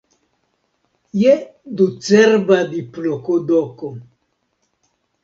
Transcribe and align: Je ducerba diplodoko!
Je 1.23 1.35
ducerba 1.81 2.57
diplodoko! 2.71 3.93